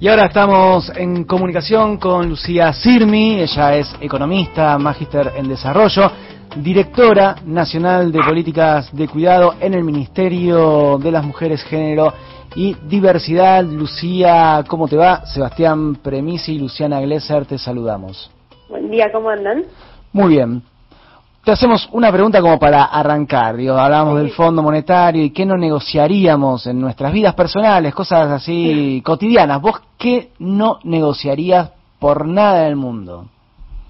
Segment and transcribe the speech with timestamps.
[0.00, 6.10] Y ahora estamos en comunicación con Lucía Sirmi, ella es economista, magíster en desarrollo,
[6.56, 12.12] directora nacional de políticas de cuidado en el Ministerio de las Mujeres, Género
[12.56, 13.64] y Diversidad.
[13.64, 15.24] Lucía, ¿cómo te va?
[15.26, 18.30] Sebastián Premisi y Luciana Glesser, te saludamos.
[18.68, 19.62] Buen día, ¿cómo andan?
[20.12, 20.62] Muy bien.
[21.44, 23.56] Te hacemos una pregunta como para arrancar.
[23.56, 29.02] Digo, hablamos del Fondo Monetario y qué no negociaríamos en nuestras vidas personales, cosas así
[29.04, 29.60] cotidianas.
[29.60, 33.26] ¿Vos qué no negociarías por nada del mundo?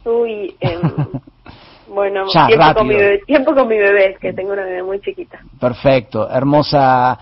[0.04, 0.80] Uy, em,
[1.94, 5.38] bueno, tiempo, con mi bebé, tiempo con mi bebé, que tengo una bebé muy chiquita.
[5.60, 7.16] Perfecto, hermosa,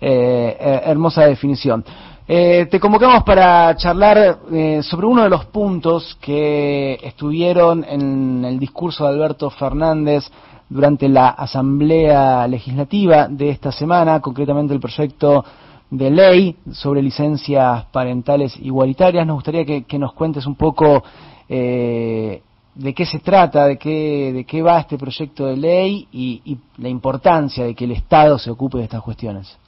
[0.00, 1.84] eh, eh hermosa definición.
[2.28, 8.60] Eh, te convocamos para charlar eh, sobre uno de los puntos que estuvieron en el
[8.60, 10.30] discurso de Alberto Fernández
[10.68, 15.44] durante la Asamblea Legislativa de esta semana, concretamente el proyecto
[15.90, 19.26] de ley sobre licencias parentales igualitarias.
[19.26, 21.02] Nos gustaría que, nos cuentes un poco
[21.48, 22.40] eh,
[22.76, 26.88] de qué se trata, de qué, de qué va este proyecto de ley y la
[26.88, 29.58] importancia de que el Estado se ocupe de estas cuestiones.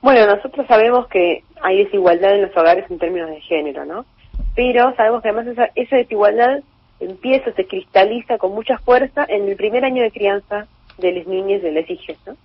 [0.00, 4.06] Bueno, nosotros sabemos que hay desigualdad en los hogares en términos de género, ¿no?
[4.54, 6.60] Pero sabemos que además esa, esa desigualdad
[7.00, 10.66] empieza, se cristaliza con mucha fuerza en el primer año de crianza
[10.98, 12.36] de las niñas y de los hijos, ¿no?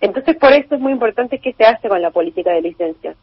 [0.00, 3.16] Entonces, por eso es muy importante qué se hace con la política de licencias.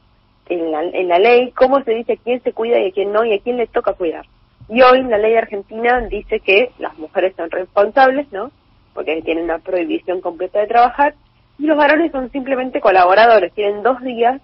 [0.47, 3.11] En la, en la ley, cómo se dice a quién se cuida y a quién
[3.11, 4.25] no, y a quién le toca cuidar.
[4.69, 8.51] Y hoy la ley argentina dice que las mujeres son responsables, ¿no?
[8.93, 11.15] Porque tienen una prohibición completa de trabajar,
[11.57, 14.41] y los varones son simplemente colaboradores, tienen dos días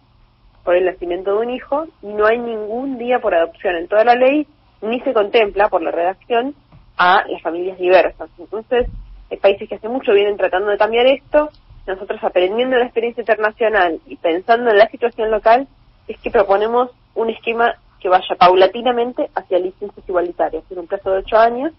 [0.64, 3.76] por el nacimiento de un hijo y no hay ningún día por adopción.
[3.76, 4.48] En toda la ley,
[4.82, 6.56] ni se contempla por la redacción
[6.98, 8.30] a las familias diversas.
[8.38, 8.88] Entonces,
[9.30, 11.50] hay países que hace mucho vienen tratando de cambiar esto,
[11.88, 15.68] nosotros aprendiendo la experiencia internacional y pensando en la situación local,
[16.08, 21.20] es que proponemos un esquema que vaya paulatinamente hacia licencias igualitarias, en un plazo de
[21.20, 21.72] ocho años,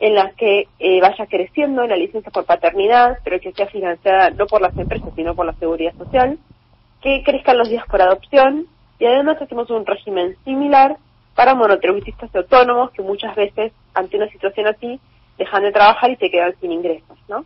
[0.00, 4.46] en las que eh, vaya creciendo la licencia por paternidad, pero que sea financiada no
[4.46, 6.38] por las empresas, sino por la seguridad social,
[7.00, 8.66] que crezcan los días por adopción,
[8.98, 10.96] y además hacemos un régimen similar
[11.34, 15.00] para monotributistas autónomos que muchas veces, ante una situación así,
[15.36, 17.44] dejan de trabajar y se quedan sin ingresos, ¿no?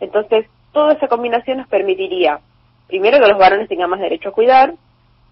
[0.00, 2.40] Entonces, toda esa combinación nos permitiría,
[2.86, 4.74] primero, que los varones tengan más derecho a cuidar,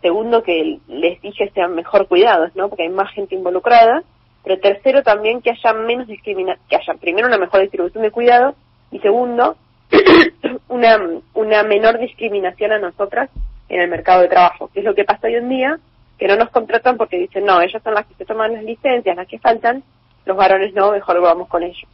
[0.01, 2.69] segundo, que les dije sean mejor cuidados, ¿no?
[2.69, 4.03] Porque hay más gente involucrada,
[4.43, 8.55] pero tercero también que haya menos discriminación, que haya primero una mejor distribución de cuidado
[8.91, 9.57] y segundo
[10.69, 10.99] una,
[11.35, 13.31] una menor discriminación a nosotras
[13.69, 15.79] en el mercado de trabajo, que es lo que pasa hoy en día,
[16.19, 19.17] que no nos contratan porque dicen, no, ellas son las que se toman las licencias,
[19.17, 19.83] las que faltan,
[20.25, 21.89] los varones no, mejor vamos con ellos.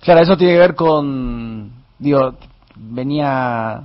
[0.00, 2.34] Claro, eso tiene que ver con, digo,
[2.76, 3.82] venía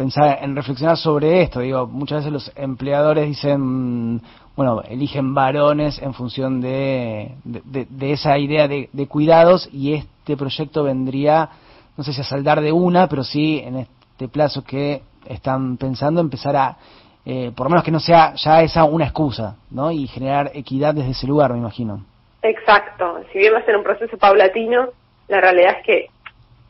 [0.00, 4.22] pensar en reflexionar sobre esto, digo, muchas veces los empleadores dicen,
[4.56, 11.50] bueno, eligen varones en función de, de, esa idea de, cuidados y este proyecto vendría,
[11.98, 16.22] no sé si a saldar de una, pero sí en este plazo que están pensando
[16.22, 16.78] empezar a,
[17.26, 19.90] eh, por lo menos que no sea ya esa una excusa, ¿no?
[19.92, 22.06] Y generar equidad desde ese lugar, me imagino.
[22.40, 23.20] Exacto.
[23.30, 24.88] Si bien va a ser un proceso paulatino,
[25.28, 26.06] la realidad es que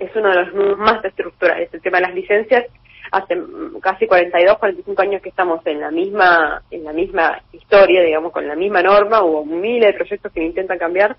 [0.01, 1.73] es uno de los más estructurales.
[1.73, 2.65] El tema de las licencias
[3.11, 3.37] hace
[3.81, 8.47] casi 42, 45 años que estamos en la misma en la misma historia, digamos, con
[8.47, 11.17] la misma norma, hubo miles de proyectos que intentan cambiar,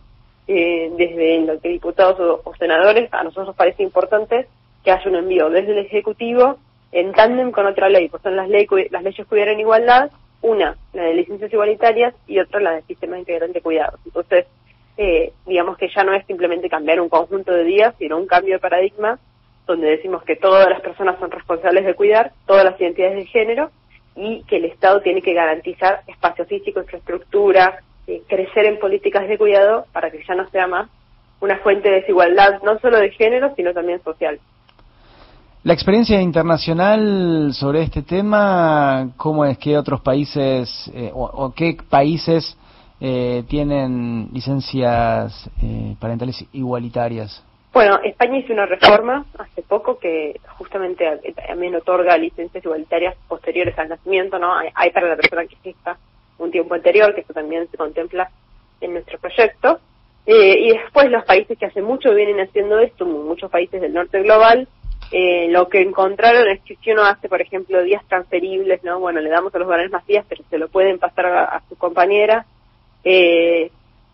[0.48, 4.48] eh, desde los que diputados o, senadores, a nosotros nos parece importante
[4.84, 6.58] que haya un envío desde el Ejecutivo
[6.92, 10.76] en tándem con otra ley, pues son las, ley, las leyes cuidar en igualdad, una,
[10.94, 14.00] la de licencias igualitarias, y otra, la del sistema integral de cuidados.
[14.06, 14.46] Entonces,
[14.98, 18.56] eh, digamos que ya no es simplemente cambiar un conjunto de días, sino un cambio
[18.56, 19.20] de paradigma
[19.72, 23.72] donde decimos que todas las personas son responsables de cuidar, todas las identidades de género,
[24.16, 29.38] y que el Estado tiene que garantizar espacio físico, infraestructura, eh, crecer en políticas de
[29.38, 30.90] cuidado para que ya no sea más
[31.40, 34.40] una fuente de desigualdad, no solo de género, sino también social.
[35.64, 42.58] La experiencia internacional sobre este tema, ¿cómo es que otros países eh, o, qué países
[43.00, 45.50] eh, tienen licencias
[46.00, 47.44] parentales igualitarias?
[47.74, 51.06] Bueno, España hizo una reforma hace poco que justamente
[51.48, 54.54] también otorga licencias igualitarias posteriores al nacimiento, ¿no?
[54.74, 55.98] Hay, para la persona que exista
[56.38, 58.30] un tiempo anterior, que eso también se contempla
[58.82, 59.80] en nuestro proyecto.
[60.26, 64.22] Eh, y después los países que hace mucho vienen haciendo esto, muchos países del norte
[64.22, 64.68] global,
[65.14, 69.00] eh, lo que encontraron es que si uno hace, por ejemplo, días transferibles, ¿no?
[69.00, 71.78] Bueno, le damos a los varones más días, pero se lo pueden pasar a, su
[71.78, 72.46] compañera.
[73.06, 73.72] Eh,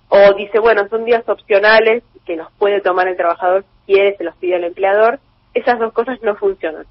[0.09, 4.35] o dice, bueno, son días opcionales que los puede tomar el trabajador quiere, se los
[4.35, 5.19] pide el empleador.
[5.53, 6.85] Esas dos cosas no funcionan.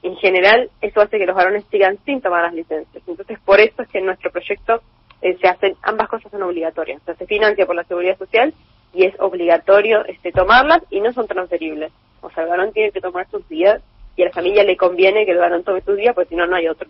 [0.00, 3.02] en general eso hace que los varones sigan sin tomar las licencias.
[3.06, 4.80] Entonces, por eso es que en nuestro proyecto
[5.20, 7.02] eh, se hacen, ambas cosas son obligatorias.
[7.02, 8.54] O sea, se financia por la seguridad social
[8.94, 11.92] y es obligatorio este, tomarlas y no son transferibles.
[12.20, 13.82] O sea, el varón tiene que tomar sus días
[14.16, 16.46] y a la familia le conviene que el varón tome sus días, porque si no,
[16.46, 16.88] no hay otro.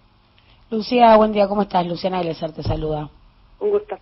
[0.70, 1.86] Lucía, buen día, ¿cómo estás?
[1.86, 3.08] Luciana Glesser te saluda.
[3.60, 3.96] Un gusto.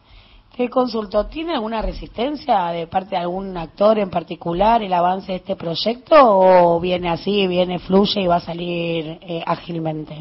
[0.56, 5.38] Te consulto, ¿tiene alguna resistencia de parte de algún actor en particular el avance de
[5.38, 10.14] este proyecto o viene así, viene, fluye y va a salir eh, ágilmente?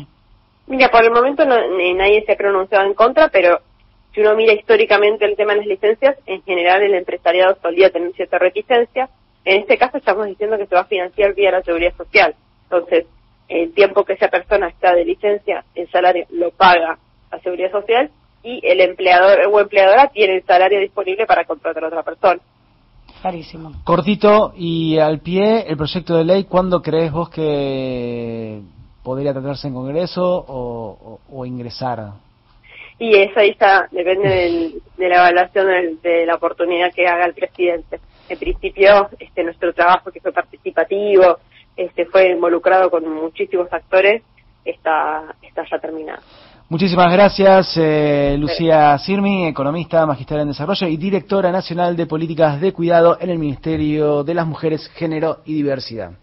[0.68, 1.56] Mira, por el momento no,
[1.96, 3.62] nadie se ha pronunciado en contra, pero
[4.14, 8.12] si uno mira históricamente el tema de las licencias, en general el empresariado solía tener
[8.12, 9.08] cierta reticencia.
[9.46, 12.36] En este caso estamos diciendo que se va a financiar vía la seguridad social.
[12.64, 13.06] Entonces,
[13.48, 17.00] el tiempo que esa persona está de licencia, el salario lo paga
[17.32, 18.12] la seguridad social
[18.46, 22.40] y el empleador o empleadora tiene el salario disponible para contratar a otra persona.
[23.22, 23.72] Clarísimo.
[23.84, 28.62] Cortito y al pie, el proyecto de ley, ¿cuándo crees vos que
[29.04, 32.12] podría tratarse en Congreso o, ingresar?
[33.00, 38.00] Y eso ahí está, depende de la evaluación de, la oportunidad que haga el presidente.
[38.30, 41.40] En principio, este nuestro trabajo que fue participativo,
[41.76, 44.22] este fue involucrado con muchísimos actores,
[44.64, 46.22] está, está ya terminado.
[46.68, 52.74] Muchísimas gracias, eh, Lucía Sirmi, economista, magistrada en desarrollo y directora nacional de políticas de
[52.74, 56.14] cuidado en el Ministerio de las Mujeres, Género y Diversidad.